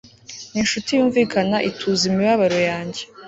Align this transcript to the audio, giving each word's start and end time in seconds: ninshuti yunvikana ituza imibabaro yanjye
ninshuti 0.51 0.89
yunvikana 0.93 1.57
ituza 1.69 2.03
imibabaro 2.09 2.59
yanjye 2.69 3.01